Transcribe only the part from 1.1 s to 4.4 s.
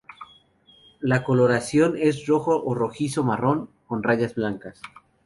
coloración es rojo o rojizo-marrón con rayas